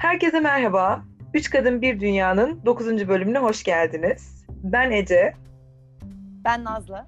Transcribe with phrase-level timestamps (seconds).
[0.00, 1.02] Herkese merhaba.
[1.34, 3.08] Üç Kadın Bir Dünya'nın 9.
[3.08, 4.44] bölümüne hoş geldiniz.
[4.48, 5.32] Ben Ece.
[6.44, 7.06] Ben Nazlı.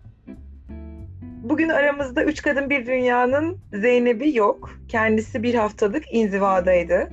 [1.43, 4.71] Bugün aramızda Üç Kadın Bir Dünya'nın Zeynep'i yok.
[4.89, 7.09] Kendisi bir haftalık inzivadaydı.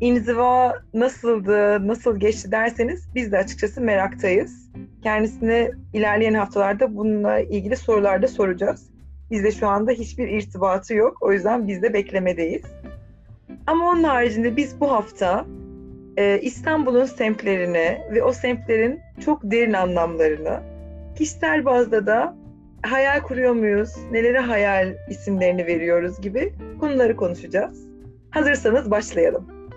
[0.00, 4.70] İnziva nasıldı, nasıl geçti derseniz biz de açıkçası meraktayız.
[5.02, 8.90] Kendisine ilerleyen haftalarda bununla ilgili sorular da soracağız.
[9.30, 11.16] Bizde şu anda hiçbir irtibatı yok.
[11.20, 12.62] O yüzden biz de beklemedeyiz.
[13.68, 15.46] Ama onun haricinde biz bu hafta
[16.16, 20.60] e, İstanbul'un semtlerini ve o semtlerin çok derin anlamlarını,
[21.18, 22.36] kişisel bazda da
[22.82, 27.86] hayal kuruyor muyuz, nelere hayal isimlerini veriyoruz gibi konuları konuşacağız.
[28.30, 29.70] Hazırsanız başlayalım.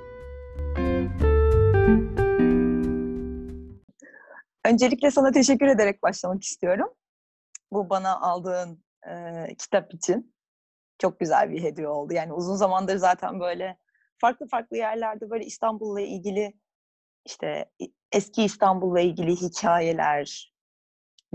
[4.65, 6.87] Öncelikle sana teşekkür ederek başlamak istiyorum.
[7.71, 9.13] Bu bana aldığın e,
[9.57, 10.33] kitap için
[11.01, 12.13] çok güzel bir hediye oldu.
[12.13, 13.77] Yani uzun zamandır zaten böyle
[14.17, 16.53] farklı farklı yerlerde böyle İstanbul'la ilgili
[17.25, 17.71] işte
[18.11, 20.53] eski İstanbul'la ilgili hikayeler,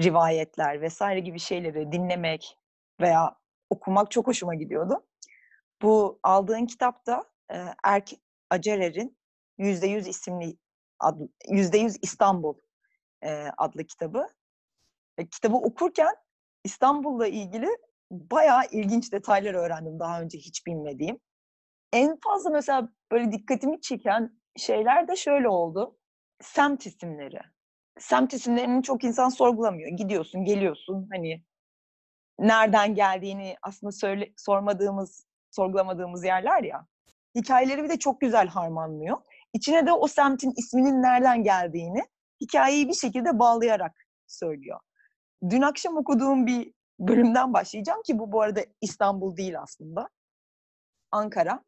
[0.02, 2.58] rivayetler vesaire gibi şeyleri dinlemek
[3.00, 3.36] veya
[3.70, 5.06] okumak çok hoşuma gidiyordu.
[5.82, 8.10] Bu aldığın kitapta e, Erk
[8.50, 9.18] Acerer'in
[9.58, 10.56] %100 isimli
[10.98, 12.54] adlı, %100 İstanbul
[13.22, 14.26] e, adlı kitabı.
[15.18, 16.14] E, kitabı okurken
[16.64, 17.68] İstanbul'la ilgili
[18.10, 21.18] bayağı ilginç detaylar öğrendim daha önce hiç bilmediğim.
[21.92, 25.98] En fazla mesela böyle dikkatimi çeken şeyler de şöyle oldu.
[26.40, 27.40] Semt isimleri.
[27.98, 29.90] Semt isimlerini çok insan sorgulamıyor.
[29.90, 31.44] Gidiyorsun, geliyorsun hani
[32.38, 36.86] nereden geldiğini aslında söyle, sormadığımız, sorgulamadığımız yerler ya.
[37.34, 39.16] Hikayeleri bir de çok güzel harmanlıyor.
[39.52, 42.02] İçine de o semtin isminin nereden geldiğini
[42.40, 43.92] hikayeyi bir şekilde bağlayarak
[44.26, 44.80] söylüyor.
[45.50, 50.08] Dün akşam okuduğum bir bölümden başlayacağım ki bu bu arada İstanbul değil aslında.
[51.10, 51.64] Ankara.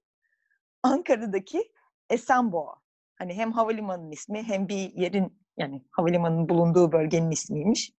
[0.82, 1.72] Ankara'daki
[2.10, 2.74] Esenboğa.
[3.18, 7.92] Hani hem havalimanının ismi hem bir yerin yani havalimanının bulunduğu bölgenin ismiymiş.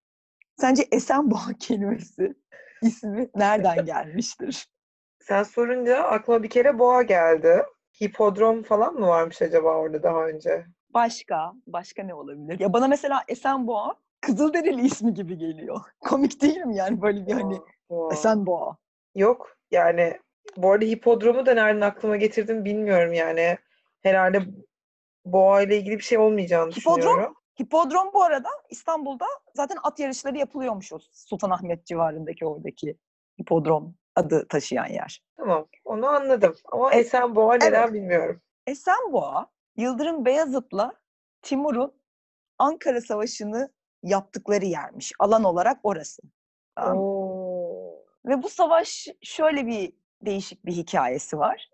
[0.58, 2.36] Sence Esenboğa kelimesi
[2.82, 4.68] ismi nereden gelmiştir?
[5.20, 7.64] Sen sorunca aklıma bir kere boğa geldi.
[8.02, 10.66] Hipodrom falan mı varmış acaba orada daha önce?
[10.94, 12.60] Başka, başka ne olabilir?
[12.60, 13.96] Ya bana mesela Esenboğa
[14.34, 15.82] Kızılderili ismi gibi geliyor.
[16.00, 17.60] Komik değil mi yani böyle bir hani
[17.90, 18.14] Boğa.
[18.14, 18.78] Esenboğa?
[19.16, 20.20] Yok yani
[20.58, 23.58] bu arada hipodromu da nereden aklıma getirdim bilmiyorum yani.
[24.02, 24.42] Herhalde
[25.26, 26.98] boğa ile ilgili bir şey olmayacağını Hipodrom?
[27.02, 27.36] düşünüyorum.
[27.62, 29.26] Hipodrom bu arada İstanbul'da
[29.56, 32.98] zaten at yarışları yapılıyormuş o Sultanahmet civarındaki oradaki
[33.42, 35.24] hipodrom adı taşıyan yer.
[35.38, 37.94] Tamam onu anladım ama E- Esenboğa neden evet.
[37.94, 38.42] bilmiyorum.
[38.68, 39.48] Esenboğa,
[39.78, 40.94] Yıldırım Beyazıt'la
[41.42, 41.94] Timur'un
[42.58, 43.70] Ankara Savaşı'nı
[44.04, 45.12] yaptıkları yermiş.
[45.20, 46.22] Alan olarak orası.
[46.78, 48.04] Oo.
[48.26, 51.70] Ve bu savaş şöyle bir değişik bir hikayesi var.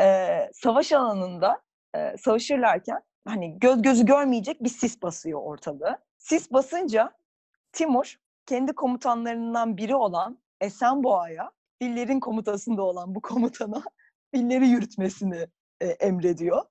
[0.00, 1.60] Ee, savaş alanında
[1.94, 5.98] e, savaşırlarken hani göz gözü görmeyecek bir sis basıyor ortalığı.
[6.18, 7.12] Sis basınca
[7.72, 8.16] Timur
[8.46, 13.82] kendi komutanlarından biri olan Esenboğa'ya, fillerin komutasında olan bu komutana
[14.34, 15.46] filleri yürütmesini
[15.80, 16.62] e, emrediyor.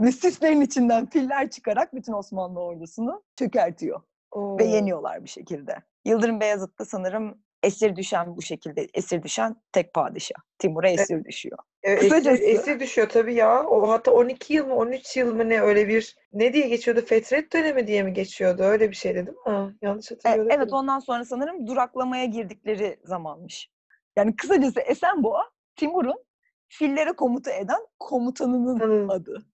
[0.00, 4.58] Ve sislerin içinden filler çıkarak bütün Osmanlı ordusunu çökertiyor Oo.
[4.58, 5.76] ve yeniyorlar bir şekilde.
[6.04, 10.36] Yıldırım Beyazıt da sanırım esir düşen bu şekilde esir düşen tek padişah.
[10.58, 11.58] Timur'a esir düşüyor.
[11.82, 13.64] Evet, esir, esir düşüyor tabii ya.
[13.66, 17.00] O hatta 12 yıl mı 13 yıl mı ne öyle bir ne diye geçiyordu?
[17.06, 18.62] Fetret dönemi diye mi geçiyordu?
[18.62, 19.74] Öyle bir şeydi değil mi?
[19.82, 20.50] Yanlış E, hatırlıyorum.
[20.50, 23.70] evet ondan sonra sanırım duraklamaya girdikleri zamanmış.
[24.16, 26.24] Yani kısacası Esenboğa Timur'un
[26.68, 29.08] fillere komuta eden komutanının Komutanın.
[29.08, 29.46] adı.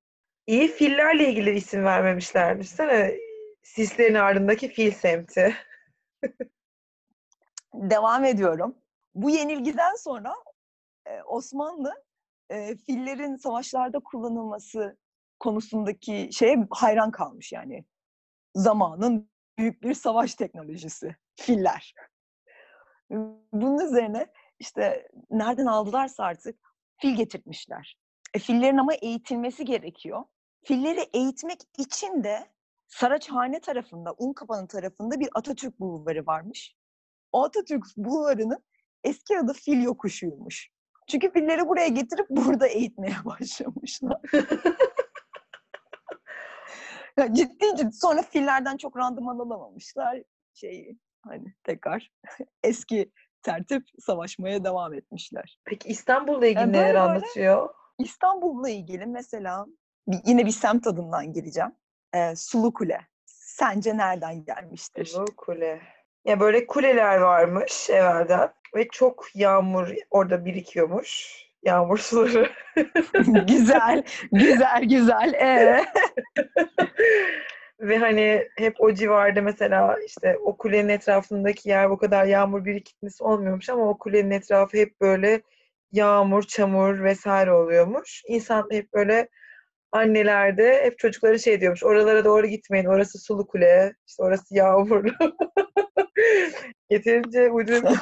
[0.46, 2.58] İyi fillerle ilgili isim vermemişler.
[2.60, 3.14] Düşünsene
[3.62, 5.56] sislerin ardındaki fil semti.
[7.74, 8.78] Devam ediyorum.
[9.14, 10.34] Bu yenilgiden sonra
[11.06, 12.04] e, Osmanlı
[12.50, 14.96] e, fillerin savaşlarda kullanılması
[15.40, 17.84] konusundaki şeye hayran kalmış yani.
[18.54, 21.16] Zamanın büyük bir savaş teknolojisi.
[21.36, 21.94] Filler.
[23.52, 24.26] Bunun üzerine
[24.58, 26.58] işte nereden aldılarsa artık
[26.96, 27.98] fil getirtmişler.
[28.34, 30.24] E, fillerin ama eğitilmesi gerekiyor.
[30.64, 32.46] Filleri eğitmek için de
[32.92, 36.74] Saraçhane tarafında, Unkapanı tarafında bir Atatürk bulvarı varmış.
[37.32, 38.64] O Atatürk bulvarının
[39.04, 40.70] eski adı Fil Yokuşu'ymuş.
[41.08, 44.20] Çünkü filleri buraya getirip burada eğitmeye başlamışlar.
[47.16, 47.92] Ya ciddi ciddi.
[47.92, 50.22] Sonra fillerden çok randıman alamamışlar.
[50.54, 52.12] Şeyi hani tekrar
[52.62, 53.12] eski
[53.42, 55.58] tertip savaşmaya devam etmişler.
[55.64, 57.68] Peki İstanbul'la ilgili Yani neler anlatıyor?
[57.98, 59.66] İstanbul'la ilgili mesela
[60.24, 61.72] yine bir semt adından gireceğim.
[62.14, 63.00] Ee, Sulu Kule.
[63.26, 65.12] Sence nereden gelmiştir?
[65.16, 65.80] Bu kule.
[66.24, 71.42] Ya böyle kuleler varmış evvelden ve çok yağmur orada birikiyormuş.
[71.62, 72.50] yağmur suları.
[73.46, 75.34] güzel, güzel, güzel.
[75.34, 75.84] Ee?
[77.80, 83.24] Ve hani hep o civarda mesela işte o kulenin etrafındaki yer bu kadar yağmur birikintisi
[83.24, 85.42] olmuyormuş ama o kulenin etrafı hep böyle
[85.92, 88.22] yağmur, çamur vesaire oluyormuş.
[88.26, 89.28] İnsan hep böyle
[89.92, 91.84] annelerde hep çocuklara şey diyormuş.
[91.84, 92.86] Oralara doğru gitmeyin.
[92.86, 93.94] Orası sulu kule.
[94.08, 95.12] işte orası yağmurlu.
[96.90, 97.84] Yeterince uydurup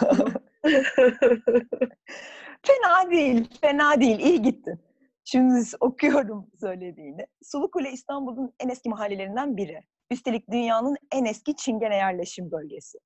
[2.62, 4.18] Fena değil, fena değil.
[4.18, 4.80] İyi gittin.
[5.24, 7.26] Şimdi okuyorum söylediğini.
[7.42, 9.82] Sulukule İstanbul'un en eski mahallelerinden biri.
[10.10, 12.98] Üstelik dünyanın en eski çingene yerleşim bölgesi.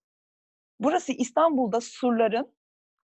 [0.80, 2.54] Burası İstanbul'da surların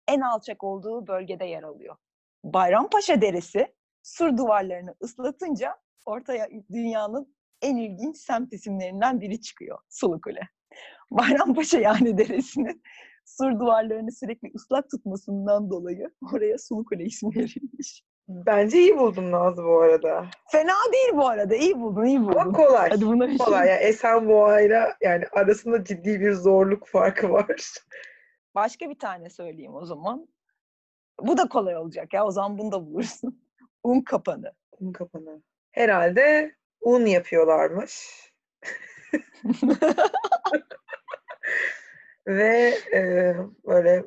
[0.08, 1.96] en alçak olduğu bölgede yer alıyor.
[2.44, 5.76] Bayrampaşa Deresi sur duvarlarını ıslatınca
[6.06, 9.78] ortaya dünyanın en ilginç semt isimlerinden biri çıkıyor.
[9.88, 10.40] Sulukule.
[11.10, 12.82] Bayrampaşa yani deresinin
[13.26, 18.04] sur duvarlarını sürekli ıslak tutmasından dolayı oraya Sulukule ismi verilmiş.
[18.28, 20.26] Bence iyi buldum Nazlı bu arada.
[20.50, 21.56] Fena değil bu arada.
[21.56, 22.38] İyi buldun, iyi buldun.
[22.38, 22.90] Ama kolay.
[22.90, 23.68] Hadi buna kolay.
[23.68, 27.72] Yani Esenboğa'yla yani arasında ciddi bir zorluk farkı var.
[28.54, 30.28] Başka bir tane söyleyeyim o zaman.
[31.22, 32.26] Bu da kolay olacak ya.
[32.26, 33.42] O zaman bunu da bulursun.
[33.84, 34.52] Un kapanı.
[34.80, 35.42] Un kapanı.
[35.72, 38.20] Herhalde un yapıyorlarmış.
[42.26, 43.34] Ve e,
[43.66, 44.04] böyle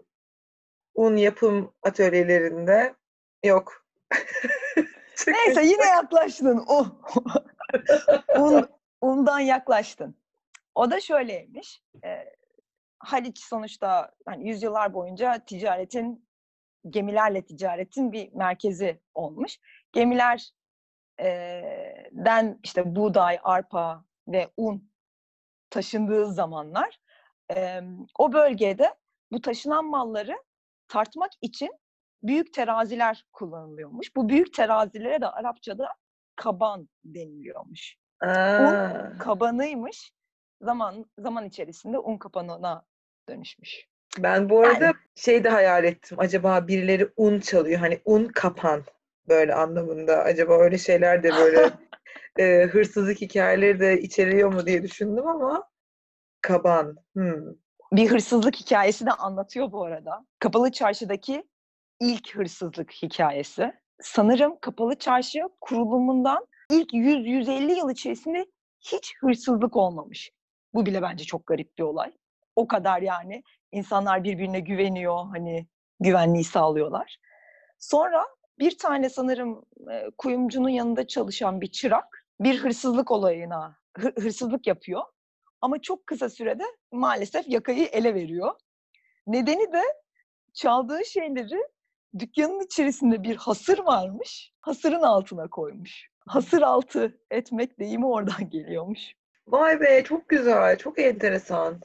[0.95, 2.95] un yapım atölyelerinde
[3.43, 3.85] yok.
[5.27, 6.63] Neyse yine yaklaştın.
[6.67, 6.85] O.
[8.39, 8.69] Un,
[9.01, 10.15] undan yaklaştın.
[10.75, 11.83] O da şöyleymiş.
[12.03, 12.33] E,
[12.99, 16.27] Haliç sonuçta hani yüzyıllar boyunca ticaretin
[16.89, 19.59] gemilerle ticaretin bir merkezi olmuş.
[19.91, 24.91] Gemilerden işte buğday, arpa ve un
[25.69, 26.99] taşındığı zamanlar
[28.19, 28.95] o bölgede
[29.31, 30.37] bu taşınan malları
[30.87, 31.71] tartmak için
[32.23, 34.15] büyük teraziler kullanılıyormuş.
[34.15, 35.87] Bu büyük terazilere de Arapçada
[36.35, 37.97] kaban deniliyormuş.
[38.21, 38.59] Aa.
[38.59, 40.13] Un kabanıymış.
[40.61, 42.85] Zaman zaman içerisinde un kapanına
[43.29, 43.87] dönüşmüş.
[44.19, 46.17] Ben bu arada Yani- şey de hayal ettim.
[46.19, 47.79] Acaba birileri un çalıyor.
[47.79, 48.83] Hani un kapan
[49.27, 50.23] böyle anlamında.
[50.23, 51.69] Acaba öyle şeyler de böyle
[52.39, 55.69] e, hırsızlık hikayeleri de içeriyor mu diye düşündüm ama
[56.41, 56.97] kaban.
[57.13, 57.43] Hmm.
[57.93, 60.25] Bir hırsızlık hikayesi de anlatıyor bu arada.
[60.39, 61.43] Kapalı Çarşı'daki
[61.99, 63.73] ilk hırsızlık hikayesi.
[64.01, 68.45] Sanırım Kapalı Çarşı kurulumundan ilk 100-150 yıl içerisinde
[68.79, 70.31] hiç hırsızlık olmamış.
[70.73, 72.11] Bu bile bence çok garip bir olay.
[72.55, 75.67] O kadar yani insanlar birbirine güveniyor, hani
[75.99, 77.17] güvenliği sağlıyorlar.
[77.79, 78.25] Sonra
[78.59, 85.01] bir tane sanırım e, kuyumcunun yanında çalışan bir çırak bir hırsızlık olayına hı- hırsızlık yapıyor.
[85.61, 88.51] Ama çok kısa sürede maalesef yakayı ele veriyor.
[89.27, 89.81] Nedeni de
[90.53, 91.67] çaldığı şeyleri
[92.19, 94.53] dükkanın içerisinde bir hasır varmış.
[94.61, 96.09] Hasırın altına koymuş.
[96.27, 99.13] Hasır altı etmek deyimi oradan geliyormuş.
[99.47, 100.77] Vay be çok güzel.
[100.77, 101.81] Çok enteresan.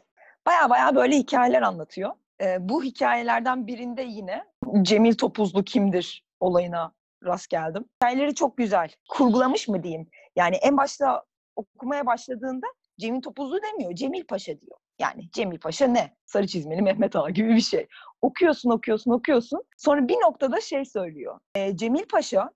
[0.48, 2.12] Baya baya böyle hikayeler anlatıyor.
[2.42, 4.44] Ee, bu hikayelerden birinde yine
[4.82, 6.92] Cemil Topuzlu kimdir olayına
[7.24, 7.84] rast geldim.
[7.96, 8.90] Hikayeleri çok güzel.
[9.08, 10.08] Kurgulamış mı diyeyim.
[10.36, 11.24] Yani en başta
[11.56, 12.66] okumaya başladığında
[13.00, 13.94] Cemil Topuzlu demiyor.
[13.94, 14.78] Cemil Paşa diyor.
[14.98, 16.16] Yani Cemil Paşa ne?
[16.26, 17.86] Sarı çizmeli Mehmet Ağa gibi bir şey.
[18.22, 19.64] Okuyorsun, okuyorsun, okuyorsun.
[19.76, 21.40] Sonra bir noktada şey söylüyor.
[21.54, 22.50] Ee, Cemil Paşa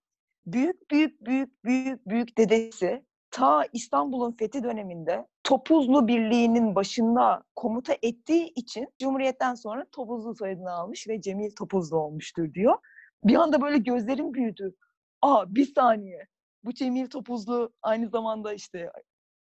[0.46, 8.52] büyük büyük büyük büyük büyük dedesi ta İstanbul'un fethi döneminde Topuzlu Birliği'nin başında komuta ettiği
[8.54, 12.78] için Cumhuriyet'ten sonra Topuzlu soyadını almış ve Cemil Topuzlu olmuştur diyor.
[13.24, 14.74] Bir anda böyle gözlerim büyüdü.
[15.22, 16.26] Aa bir saniye.
[16.64, 18.92] Bu Cemil Topuzlu aynı zamanda işte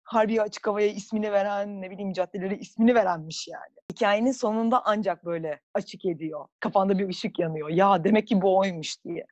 [0.04, 3.76] Harbiye Açık Hava'ya ismini veren, ne bileyim caddelere ismini verenmiş yani.
[3.92, 6.46] Hikayenin sonunda ancak böyle açık ediyor.
[6.60, 7.70] Kafanda bir ışık yanıyor.
[7.70, 9.26] Ya demek ki bu oymuş diye.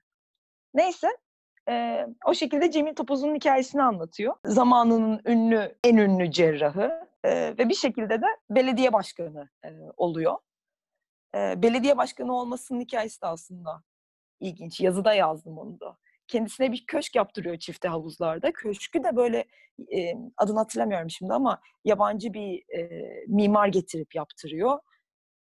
[0.73, 1.07] Neyse
[1.69, 4.35] ee, o şekilde Cemil Topuz'un hikayesini anlatıyor.
[4.45, 10.37] Zamanının ünlü, en ünlü cerrahı ee, ve bir şekilde de belediye başkanı e, oluyor.
[11.35, 13.83] Ee, belediye başkanı olmasının hikayesi de aslında
[14.39, 14.81] ilginç.
[14.81, 15.97] Yazıda yazdım onu da.
[16.27, 18.51] Kendisine bir köşk yaptırıyor çifte havuzlarda.
[18.51, 19.45] Köşkü de böyle
[19.91, 22.89] e, adını hatırlamıyorum şimdi ama yabancı bir e,
[23.27, 24.79] mimar getirip yaptırıyor.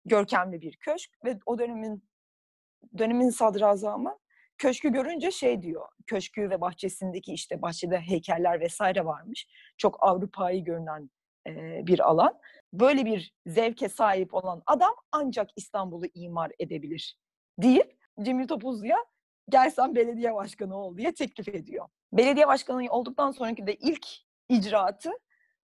[0.05, 2.05] Görkemli bir köşk ve o dönemin
[2.99, 4.19] dönemin sadrazamı
[4.61, 5.89] köşkü görünce şey diyor.
[6.07, 9.49] Köşkü ve bahçesindeki işte bahçede heykeller vesaire varmış.
[9.79, 11.11] Çok Avrupa'yı görünen
[11.47, 11.53] e,
[11.87, 12.39] bir alan.
[12.73, 17.19] Böyle bir zevke sahip olan adam ancak İstanbul'u imar edebilir
[17.59, 19.05] deyip Cemil Topuzlu'ya
[19.49, 21.89] gel sen belediye başkanı ol diye teklif ediyor.
[22.13, 24.07] Belediye başkanı olduktan sonraki de ilk
[24.49, 25.11] icraatı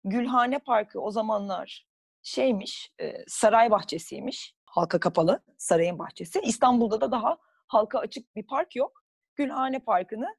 [0.04, 1.86] Gülhane Parkı o zamanlar
[2.22, 4.54] şeymiş, e, saray bahçesiymiş.
[4.64, 6.40] Halka kapalı sarayın bahçesi.
[6.40, 7.38] İstanbul'da da daha
[7.72, 9.02] halka açık bir park yok.
[9.36, 10.36] Gülhane Parkı'nı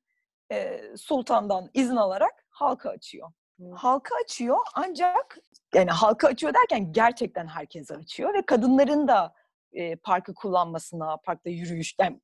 [0.52, 3.32] e, Sultan'dan izin alarak halka açıyor.
[3.76, 5.38] Halka açıyor ancak
[5.76, 9.34] yani halka açıyor derken gerçekten herkese açıyor ve kadınların da
[9.72, 12.22] e, parkı kullanmasına, parkta yürüyüş, yani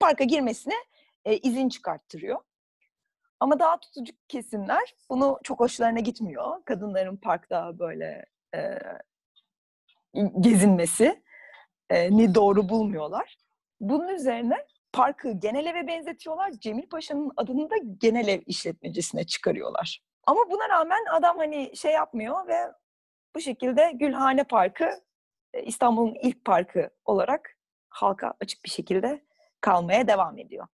[0.00, 0.74] parka girmesine
[1.24, 2.40] e, izin çıkarttırıyor.
[3.40, 6.64] Ama daha tutucu kesimler bunu çok hoşlarına gitmiyor.
[6.64, 8.78] Kadınların parkta böyle e,
[10.40, 11.22] gezinmesi
[11.90, 13.36] e, ni doğru bulmuyorlar.
[13.82, 16.50] Bunun üzerine parkı genel eve benzetiyorlar.
[16.50, 20.02] Cemil Paşa'nın adını da genel ev işletmecisine çıkarıyorlar.
[20.26, 22.58] Ama buna rağmen adam hani şey yapmıyor ve
[23.34, 24.90] bu şekilde Gülhane Parkı
[25.64, 27.56] İstanbul'un ilk parkı olarak
[27.88, 29.24] halka açık bir şekilde
[29.60, 30.66] kalmaya devam ediyor.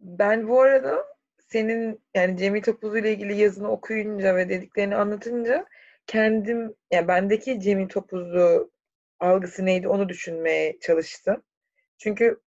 [0.00, 1.06] Ben bu arada
[1.38, 5.66] senin yani Cemil Topuzlu ile ilgili yazını okuyunca ve dediklerini anlatınca
[6.06, 8.70] kendim yani bendeki Cemil Topuzlu
[9.20, 11.42] algısı neydi onu düşünmeye çalıştım.
[12.00, 12.40] Çünkü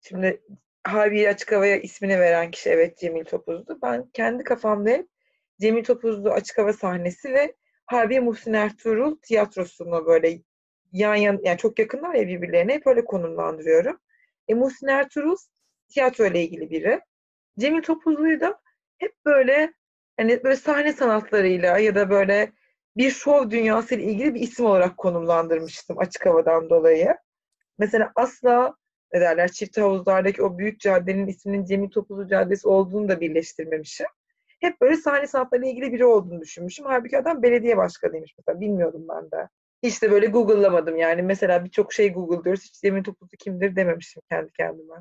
[0.00, 0.42] şimdi
[0.84, 3.78] Harbiye Açık Hava'ya ismini veren kişi evet Cemil Topuzlu.
[3.82, 5.08] Ben kendi kafamda hep
[5.60, 7.54] Cemil Topuzlu Açık Hava sahnesi ve
[7.86, 10.38] Harbiye Muhsin Ertuğrul tiyatrosunu böyle
[10.92, 14.00] yan yan yani çok yakınlar ya birbirlerine hep öyle konumlandırıyorum.
[14.48, 15.36] E, Muhsin Ertuğrul
[15.88, 17.00] tiyatro ile ilgili biri.
[17.58, 18.60] Cemil Topuzlu'yu da
[18.98, 19.72] hep böyle
[20.16, 22.52] hani böyle sahne sanatlarıyla ya da böyle
[22.96, 27.16] bir şov dünyası ile ilgili bir isim olarak konumlandırmıştım açık havadan dolayı.
[27.78, 28.76] Mesela asla
[29.12, 34.06] ne derler çift havuzlardaki o büyük caddenin isminin Cemil Topuzlu Caddesi olduğunu da birleştirmemişim.
[34.60, 36.86] Hep böyle sahne sanatlarıyla ilgili biri olduğunu düşünmüşüm.
[36.86, 38.60] Halbuki adam belediye başkanıymış mesela.
[38.60, 39.48] Bilmiyordum ben de.
[39.82, 41.22] Hiç de böyle Google'lamadım yani.
[41.22, 42.64] Mesela birçok şey Google diyoruz.
[42.64, 44.94] Hiç Cemil Topuzlu kimdir dememişim kendi kendime.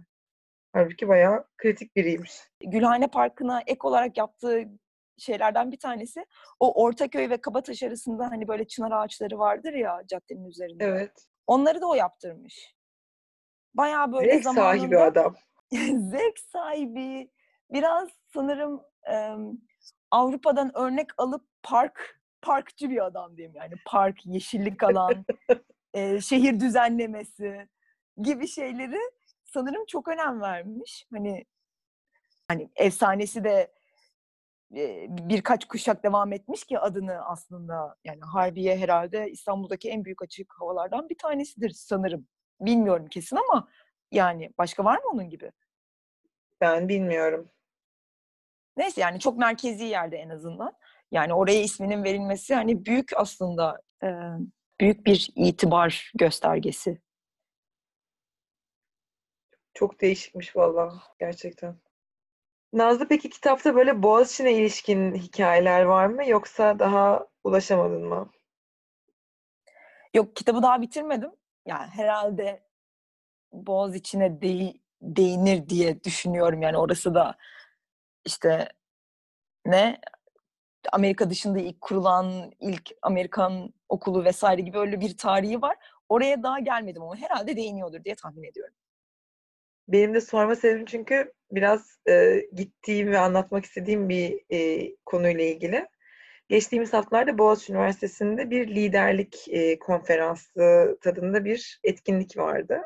[0.73, 2.31] Halbuki bayağı kritik biriymiş.
[2.63, 4.65] Gülhane Parkı'na ek olarak yaptığı
[5.17, 6.25] şeylerden bir tanesi
[6.59, 10.85] o Ortaköy ve Kabataş arasında hani böyle çınar ağaçları vardır ya caddenin üzerinde.
[10.85, 11.27] Evet.
[11.47, 12.74] Onları da o yaptırmış.
[13.77, 14.77] Bayağı böyle Zevk zamanında...
[14.77, 15.35] sahibi adam.
[16.11, 17.31] zevk sahibi.
[17.71, 19.35] Biraz sanırım e,
[20.11, 23.73] Avrupa'dan örnek alıp park parkçı bir adam diyeyim yani.
[23.85, 25.25] Park, yeşillik alan,
[25.93, 27.67] e, şehir düzenlemesi
[28.17, 28.99] gibi şeyleri
[29.45, 31.07] sanırım çok önem vermiş.
[31.13, 31.45] Hani
[32.47, 33.73] hani efsanesi de
[34.75, 40.53] e, birkaç kuşak devam etmiş ki adını aslında yani Harbiye herhalde İstanbul'daki en büyük açık
[40.59, 42.27] havalardan bir tanesidir sanırım.
[42.61, 43.67] Bilmiyorum kesin ama
[44.11, 45.51] yani başka var mı onun gibi?
[46.61, 47.51] Ben bilmiyorum.
[48.77, 50.73] Neyse yani çok merkezi yerde en azından.
[51.11, 54.07] Yani oraya isminin verilmesi hani büyük aslında e,
[54.79, 57.01] büyük bir itibar göstergesi.
[59.73, 61.75] Çok değişikmiş vallahi gerçekten.
[62.73, 68.31] Nazlı peki kitapta böyle Boğaziçi'ne ilişkin hikayeler var mı yoksa daha ulaşamadın mı?
[70.13, 71.31] Yok kitabı daha bitirmedim.
[71.65, 72.63] Yani herhalde
[73.53, 76.61] Boğaziçi'ne de, değinir diye düşünüyorum.
[76.61, 77.37] Yani orası da
[78.25, 78.69] işte
[79.65, 79.99] ne
[80.91, 85.77] Amerika dışında ilk kurulan ilk Amerikan okulu vesaire gibi öyle bir tarihi var.
[86.09, 88.73] Oraya daha gelmedim ama herhalde değiniyordur diye tahmin ediyorum.
[89.87, 95.87] Benim de sorma sebebim çünkü biraz e, gittiğim ve anlatmak istediğim bir e, konuyla ilgili.
[96.49, 102.81] Geçtiğimiz haftalarda Boğaziçi Üniversitesi'nde bir liderlik e, konferansı tadında bir etkinlik vardı.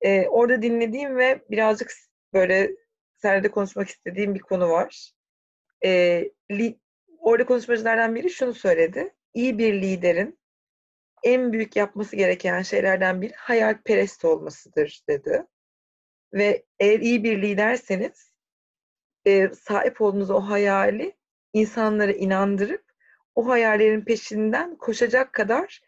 [0.00, 1.92] E, orada dinlediğim ve birazcık
[2.32, 2.70] böyle
[3.16, 5.12] serde konuşmak istediğim bir konu var.
[5.84, 6.78] E, li,
[7.18, 9.14] orada konuşmacılardan biri şunu söyledi.
[9.34, 10.38] İyi bir liderin
[11.22, 15.46] en büyük yapması gereken şeylerden biri hayalperest olmasıdır dedi.
[16.34, 18.32] Ve eğer iyi bir liderseniz
[19.24, 21.16] e, sahip olduğunuz o hayali
[21.52, 22.84] insanları inandırıp
[23.34, 25.80] o hayallerin peşinden koşacak kadar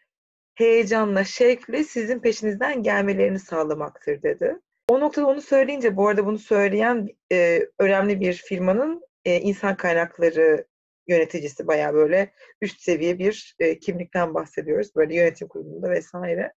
[0.55, 4.59] heyecanla, şevkle sizin peşinizden gelmelerini sağlamaktır dedi.
[4.89, 10.65] O noktada onu söyleyince, bu arada bunu söyleyen e, önemli bir firmanın e, insan kaynakları
[11.07, 14.95] yöneticisi bayağı böyle üst seviye bir e, kimlikten bahsediyoruz.
[14.95, 16.53] Böyle yönetim kurulunda vesaire.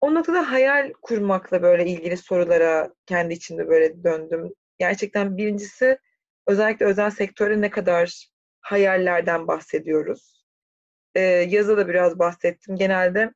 [0.00, 4.54] O noktada hayal kurmakla böyle ilgili sorulara kendi içimde böyle döndüm.
[4.78, 5.98] Gerçekten birincisi
[6.46, 8.28] özellikle özel sektörde ne kadar
[8.60, 10.44] hayallerden bahsediyoruz.
[11.14, 12.76] Ee, yazıda da biraz bahsettim.
[12.76, 13.34] Genelde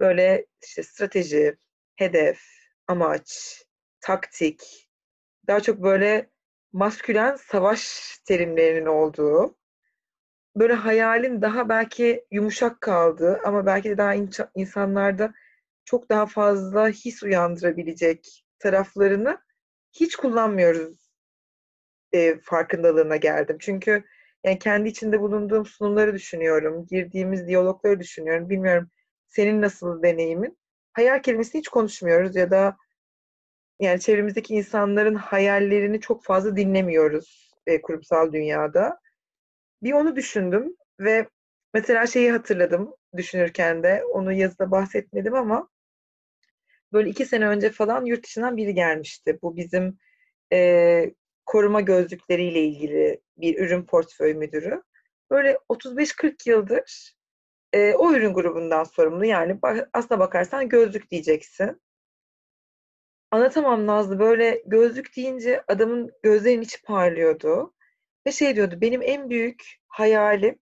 [0.00, 1.56] böyle işte strateji,
[1.96, 2.40] hedef,
[2.86, 3.62] amaç,
[4.00, 4.88] taktik,
[5.46, 6.30] daha çok böyle
[6.72, 9.56] maskülen savaş terimlerinin olduğu,
[10.56, 14.14] böyle hayalin daha belki yumuşak kaldığı ama belki de daha
[14.54, 15.34] insanlarda
[15.84, 19.38] çok daha fazla his uyandırabilecek taraflarını
[19.92, 21.01] hiç kullanmıyoruz
[22.12, 23.56] e, farkındalığına geldim.
[23.60, 24.04] Çünkü
[24.44, 28.50] yani kendi içinde bulunduğum sunumları düşünüyorum, girdiğimiz diyalogları düşünüyorum.
[28.50, 28.90] Bilmiyorum
[29.28, 30.58] senin nasıl deneyimin?
[30.92, 32.76] hayal kelimesini hiç konuşmuyoruz ya da
[33.80, 39.00] yani çevremizdeki insanların hayallerini çok fazla dinlemiyoruz e, kurumsal dünyada.
[39.82, 41.28] Bir onu düşündüm ve
[41.74, 45.68] mesela şeyi hatırladım düşünürken de onu yazıda bahsetmedim ama
[46.92, 49.38] böyle iki sene önce falan yurt dışından biri gelmişti.
[49.42, 49.98] Bu bizim
[50.52, 51.14] e,
[51.46, 54.82] koruma gözlükleriyle ilgili bir ürün portföy müdürü.
[55.30, 57.14] Böyle 35-40 yıldır
[57.72, 59.24] e, o ürün grubundan sorumlu.
[59.24, 61.82] Yani bak, aslına bakarsan gözlük diyeceksin.
[63.30, 64.18] Anlatamam Nazlı.
[64.18, 67.74] Böyle gözlük deyince adamın gözlerinin içi parlıyordu.
[68.26, 70.58] Ve şey diyordu, benim en büyük hayalim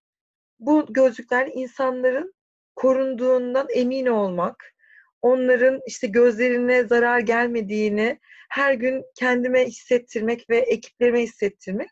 [0.58, 2.34] bu gözlükler insanların
[2.76, 4.74] korunduğundan emin olmak,
[5.22, 8.20] onların işte gözlerine zarar gelmediğini
[8.50, 11.90] her gün kendime hissettirmek ve ekiplerime hissettirmek.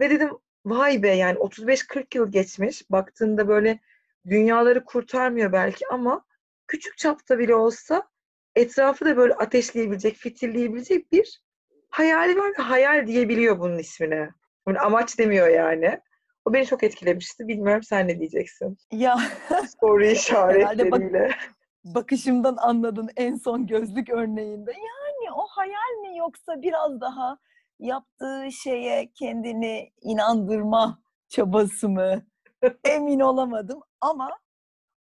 [0.00, 0.30] Ve dedim
[0.64, 2.90] vay be yani 35-40 yıl geçmiş.
[2.90, 3.80] Baktığında böyle
[4.26, 6.24] dünyaları kurtarmıyor belki ama
[6.66, 8.02] küçük çapta bile olsa
[8.56, 11.42] etrafı da böyle ateşleyebilecek, fitilleyebilecek bir
[11.90, 14.30] hayali var ve hayal diyebiliyor bunun ismine.
[14.68, 16.00] Yani amaç demiyor yani.
[16.44, 17.48] O beni çok etkilemişti.
[17.48, 18.78] Bilmiyorum sen ne diyeceksin?
[18.92, 19.18] Ya
[19.80, 21.28] soru işaretleriyle.
[21.28, 24.72] Bak, bakışımdan anladın en son gözlük örneğinde.
[25.30, 27.38] Yani o hayal mi yoksa biraz daha
[27.78, 32.22] yaptığı şeye kendini inandırma çabası mı?
[32.84, 34.38] Emin olamadım ama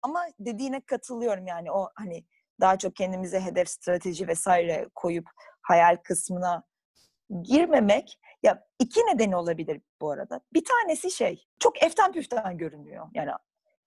[0.03, 2.25] ama dediğine katılıyorum yani o hani
[2.61, 5.31] daha çok kendimize hedef, strateji vesaire koyup
[5.62, 6.62] hayal kısmına
[7.43, 10.41] girmemek ya iki nedeni olabilir bu arada.
[10.53, 13.09] Bir tanesi şey, çok eften püften görünüyor.
[13.15, 13.31] Yani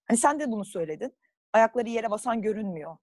[0.08, 1.16] hani sen de bunu söyledin.
[1.54, 2.98] Ayakları yere basan görünmüyor.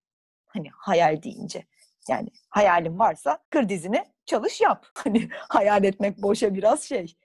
[0.47, 1.67] Hani hayal deyince.
[2.09, 4.87] Yani hayalin varsa kır dizini, çalış yap.
[4.95, 7.16] Hani hayal etmek boşa biraz şey.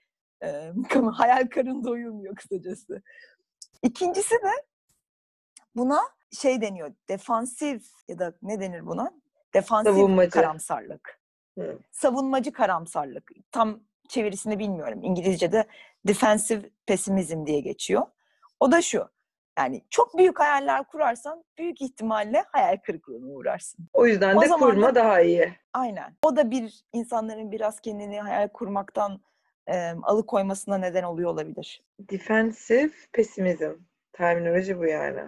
[0.42, 0.72] E,
[1.12, 3.02] hayal karın doyurmuyor kısacası.
[3.82, 4.64] İkincisi de
[5.76, 6.00] buna
[6.32, 6.94] şey deniyor.
[7.08, 9.12] Defansif ya da ne denir buna?
[9.54, 10.30] Defansif Savunmacı.
[10.30, 11.20] karamsarlık.
[11.58, 11.78] Hı.
[11.92, 13.30] Savunmacı karamsarlık.
[13.52, 15.00] Tam çevirisini bilmiyorum.
[15.02, 15.66] İngilizce'de
[16.06, 18.02] defensive pesimizm diye geçiyor.
[18.60, 19.08] O da şu.
[19.58, 23.88] Yani çok büyük hayaller kurarsan büyük ihtimalle hayal kırıklığına uğrarsın.
[23.92, 25.52] O yüzden o de kurma da, daha iyi.
[25.72, 26.16] Aynen.
[26.22, 29.20] O da bir insanların biraz kendini hayal kurmaktan
[29.66, 31.82] e, alıkoymasına neden oluyor olabilir.
[32.00, 33.72] Defensive pesimizm.
[34.12, 35.20] Terminoloji bu yani.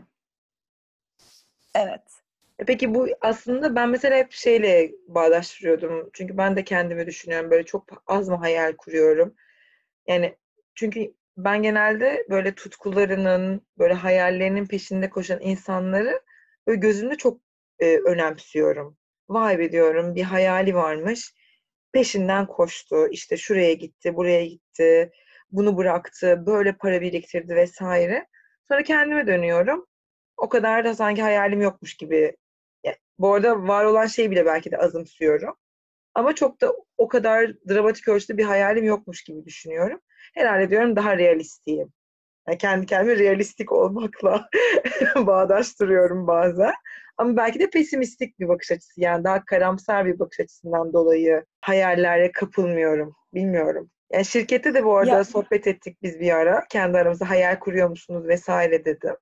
[1.75, 2.03] Evet.
[2.59, 6.11] E peki bu aslında ben mesela hep şeyle bağdaştırıyordum.
[6.13, 7.51] Çünkü ben de kendimi düşünüyorum.
[7.51, 9.35] Böyle çok az mı hayal kuruyorum.
[10.07, 10.37] Yani
[10.75, 16.23] çünkü ben genelde böyle tutkularının, böyle hayallerinin peşinde koşan insanları
[16.67, 17.41] böyle gözümde çok
[17.81, 18.97] e, önemsiyorum.
[19.29, 21.35] Vay be diyorum bir hayali varmış.
[21.93, 23.09] Peşinden koştu.
[23.11, 25.13] İşte şuraya gitti, buraya gitti.
[25.51, 28.27] Bunu bıraktı, böyle para biriktirdi vesaire.
[28.69, 29.87] Sonra kendime dönüyorum.
[30.37, 32.37] O kadar da sanki hayalim yokmuş gibi
[33.19, 35.57] bu arada var olan şeyi bile belki de azımsıyorum.
[36.15, 40.01] Ama çok da o kadar dramatik ölçüde bir hayalim yokmuş gibi düşünüyorum.
[40.35, 41.93] Herhalde diyorum daha realistiyim.
[42.49, 44.49] Yani kendi kendime realistik olmakla
[45.17, 46.73] bağdaştırıyorum bazen.
[47.19, 49.01] Ama belki de pesimistik bir bakış açısı.
[49.01, 53.15] Yani daha karamsar bir bakış açısından dolayı hayallere kapılmıyorum.
[53.35, 53.91] Bilmiyorum.
[54.13, 55.25] Yani şirkette de bu arada ya.
[55.25, 56.65] sohbet ettik biz bir ara.
[56.71, 59.15] Kendi aramızda hayal kuruyor musunuz vesaire dedim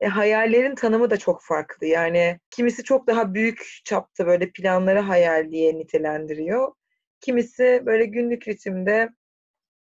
[0.00, 1.86] e, hayallerin tanımı da çok farklı.
[1.86, 6.72] Yani kimisi çok daha büyük çapta böyle planları hayal diye nitelendiriyor.
[7.20, 9.08] Kimisi böyle günlük ritimde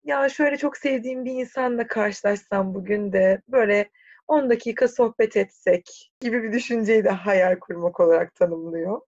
[0.08, 3.89] ya şöyle çok sevdiğim bir insanla karşılaşsam bugün de böyle
[4.28, 9.02] 10 dakika sohbet etsek gibi bir düşünceyi de hayal kurmak olarak tanımlıyor.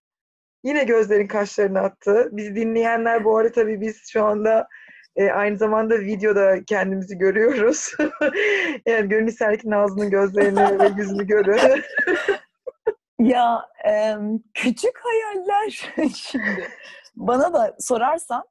[0.64, 2.30] Yine gözlerin kaşlarını attı.
[2.32, 4.68] Biz dinleyenler bu arada tabii biz şu anda
[5.16, 7.94] e, aynı zamanda videoda kendimizi görüyoruz.
[8.86, 11.84] yani gönül ister ki Nazlı'nın gözlerini ve yüzünü görün.
[13.20, 14.16] ya e,
[14.54, 15.70] küçük hayaller
[16.16, 16.68] şimdi.
[17.16, 18.44] Bana da sorarsan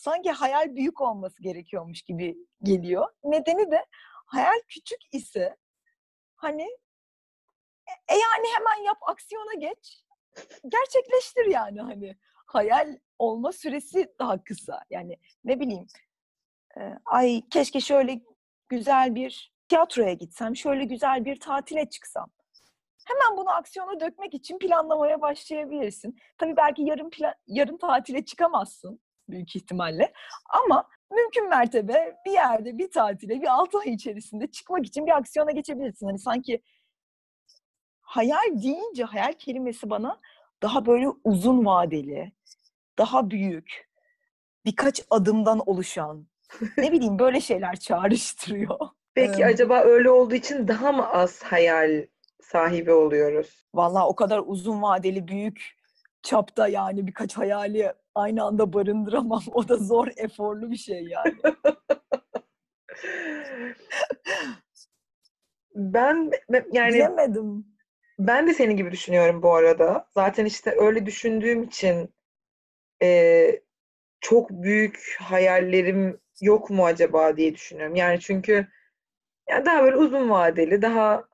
[0.00, 3.06] sanki hayal büyük olması gerekiyormuş gibi geliyor.
[3.24, 3.86] Nedeni de
[4.26, 5.56] hayal küçük ise
[6.36, 6.62] hani
[8.08, 10.04] e, yani hemen yap aksiyona geç.
[10.68, 14.80] Gerçekleştir yani hani hayal olma süresi daha kısa.
[14.90, 15.86] Yani ne bileyim
[17.04, 18.20] ay keşke şöyle
[18.68, 22.30] güzel bir tiyatroya gitsem, şöyle güzel bir tatile çıksam.
[23.04, 26.16] Hemen bunu aksiyona dökmek için planlamaya başlayabilirsin.
[26.38, 29.00] Tabii belki yarın plan, yarın tatile çıkamazsın
[29.32, 30.12] büyük ihtimalle.
[30.50, 35.50] Ama mümkün mertebe bir yerde bir tatile bir altı ay içerisinde çıkmak için bir aksiyona
[35.50, 36.06] geçebilirsin.
[36.06, 36.62] Hani sanki
[38.00, 40.20] hayal deyince hayal kelimesi bana
[40.62, 42.32] daha böyle uzun vadeli,
[42.98, 43.88] daha büyük,
[44.64, 46.26] birkaç adımdan oluşan,
[46.78, 48.78] ne bileyim böyle şeyler çağrıştırıyor.
[49.14, 52.06] Peki acaba öyle olduğu için daha mı az hayal
[52.42, 53.64] sahibi oluyoruz.
[53.74, 55.76] Vallahi o kadar uzun vadeli büyük
[56.22, 59.42] çapta yani birkaç hayali aynı anda barındıramam.
[59.52, 61.34] O da zor, eforlu bir şey yani.
[65.74, 66.30] ben
[66.72, 67.66] yani Bilemedim.
[68.18, 70.08] ben de senin gibi düşünüyorum bu arada.
[70.14, 72.14] Zaten işte öyle düşündüğüm için
[73.02, 73.50] e,
[74.20, 77.94] çok büyük hayallerim yok mu acaba diye düşünüyorum.
[77.94, 78.66] Yani çünkü
[79.48, 81.24] yani daha böyle uzun vadeli, daha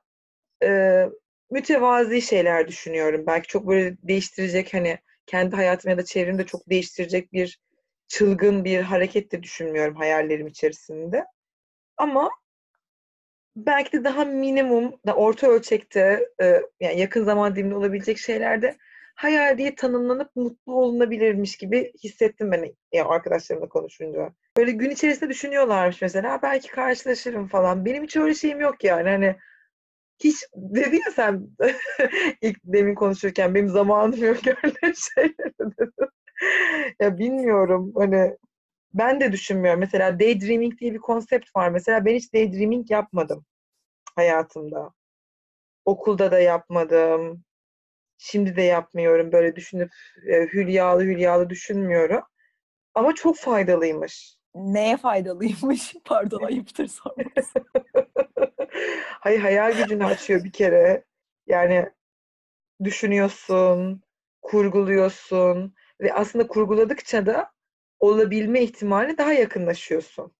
[0.63, 1.03] e,
[1.51, 3.23] mütevazi şeyler düşünüyorum.
[3.27, 7.59] Belki çok böyle değiştirecek hani kendi hayatım ya da çevremde çok değiştirecek bir
[8.07, 11.25] çılgın bir hareket de düşünmüyorum hayallerim içerisinde.
[11.97, 12.29] Ama
[13.55, 18.77] belki de daha minimum, da orta ölçekte e, yani yakın zaman diliminde olabilecek şeylerde
[19.15, 24.33] hayal diye tanımlanıp mutlu olunabilirmiş gibi hissettim ben ya arkadaşlarımla konuşunca.
[24.57, 27.85] Böyle gün içerisinde düşünüyorlarmış mesela belki karşılaşırım falan.
[27.85, 29.35] Benim hiç öyle şeyim yok yani hani
[30.19, 31.47] hiç dedi ya sen
[32.41, 35.51] ilk demin konuşurken benim zamanım yok öyle şeyler
[36.99, 38.37] ya bilmiyorum hani
[38.93, 39.79] ben de düşünmüyorum.
[39.79, 41.69] Mesela daydreaming diye bir konsept var.
[41.69, 43.45] Mesela ben hiç daydreaming yapmadım
[44.15, 44.91] hayatımda.
[45.85, 47.43] Okulda da yapmadım.
[48.17, 49.31] Şimdi de yapmıyorum.
[49.31, 49.91] Böyle düşünüp
[50.27, 52.21] e, hülyalı hülyalı düşünmüyorum.
[52.95, 54.36] Ama çok faydalıymış.
[54.57, 55.95] Neye faydalıymış?
[56.05, 57.59] Pardon ayıptır sorması.
[59.19, 61.03] Hayır hayal gücünü açıyor bir kere.
[61.47, 61.89] Yani
[62.83, 64.01] düşünüyorsun,
[64.41, 67.51] kurguluyorsun ve aslında kurguladıkça da
[67.99, 70.31] olabilme ihtimali daha yakınlaşıyorsun.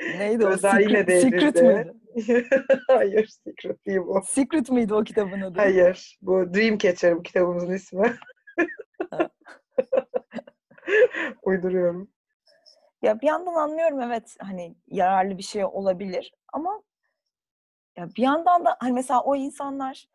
[0.00, 0.56] Neydi o?
[0.56, 1.40] Secret, yine devrildi.
[1.40, 1.94] Secret miydi?
[2.86, 4.22] Hayır, Secret değil bu.
[4.26, 5.58] Secret miydi o kitabın adı?
[5.58, 8.16] Hayır, bu Dreamcatcher bu kitabımızın ismi.
[11.42, 12.10] Uyduruyorum.
[13.02, 16.82] Ya bir yandan anlıyorum evet hani yararlı bir şey olabilir ama
[17.96, 20.08] ya bir yandan da hani mesela o insanlar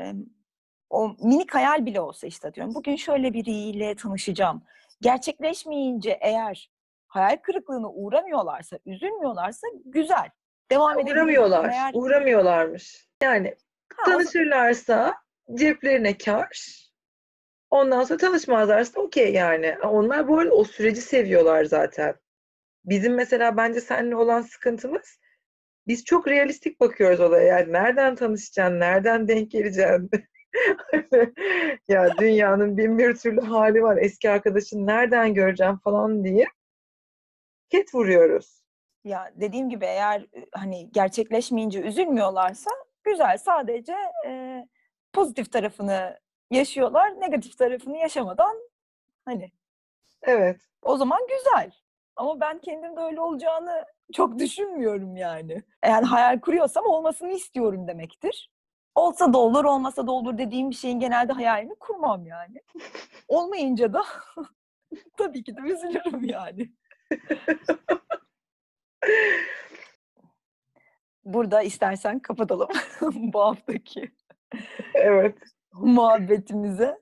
[0.00, 0.12] e,
[0.90, 4.62] o minik hayal bile olsa işte diyorum bugün şöyle biriyle tanışacağım.
[5.00, 6.70] Gerçekleşmeyince eğer
[7.06, 10.30] hayal kırıklığına uğramıyorlarsa, üzülmüyorlarsa güzel.
[10.70, 10.96] Devam.
[10.96, 11.70] Uğramıyorlar.
[11.70, 13.08] Eğer Uğramıyorlarmış.
[13.22, 13.54] Yani
[13.96, 15.14] ha, o- tanışırlarsa
[15.54, 16.85] ceplerine kar.
[17.70, 19.76] Ondan sonra tanışmazlarsa okey yani.
[19.84, 22.14] Onlar bu arada o süreci seviyorlar zaten.
[22.84, 25.18] Bizim mesela bence seninle olan sıkıntımız
[25.86, 27.46] biz çok realistik bakıyoruz olaya.
[27.46, 30.10] Yani nereden tanışacaksın, nereden denk geleceksin?
[31.88, 33.96] ya dünyanın bin bir türlü hali var.
[33.96, 36.46] Eski arkadaşın nereden göreceğim falan diye
[37.70, 38.62] ket vuruyoruz.
[39.04, 42.70] ya dediğim gibi eğer hani gerçekleşmeyince üzülmüyorlarsa
[43.04, 43.38] güzel.
[43.38, 43.94] Sadece
[44.26, 44.62] e,
[45.12, 46.18] pozitif tarafını
[46.50, 48.56] yaşıyorlar, negatif tarafını yaşamadan
[49.24, 49.50] hani
[50.22, 50.60] Evet.
[50.82, 51.70] o zaman güzel.
[52.16, 55.62] Ama ben kendimde öyle olacağını çok düşünmüyorum yani.
[55.82, 58.50] Eğer hayal kuruyorsam olmasını istiyorum demektir.
[58.94, 62.62] Olsa da olur, olmasa da olur dediğim bir şeyin genelde hayalini kurmam yani.
[63.28, 64.04] Olmayınca da
[65.16, 66.72] tabii ki de üzülürüm yani.
[71.24, 72.68] Burada istersen kapatalım
[73.12, 74.10] bu haftaki
[74.94, 75.38] Evet.
[75.80, 76.94] muhabbetimizi.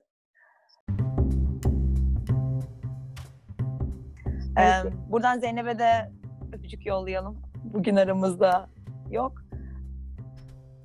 [4.59, 6.11] Ee, buradan Zeynep'e de
[6.53, 7.41] öpücük yollayalım.
[7.63, 8.69] Bugün aramızda
[9.11, 9.45] yok.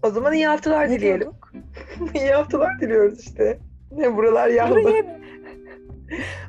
[0.03, 1.31] O zaman iyi haftalar Ne dileyelim.
[2.14, 3.59] iyi haftalar diliyoruz işte.
[3.92, 4.74] Ne buralar yandı.
[4.74, 5.07] Burayı hep,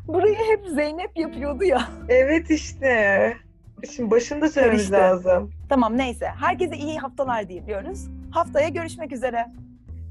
[0.07, 1.81] burayı hep Zeynep yapıyordu ya.
[2.09, 3.33] Evet işte.
[3.95, 4.97] Şimdi başında söylememiz işte.
[4.97, 5.51] lazım.
[5.69, 6.25] Tamam neyse.
[6.25, 8.07] Herkese iyi haftalar diliyoruz.
[8.31, 9.45] Haftaya görüşmek üzere.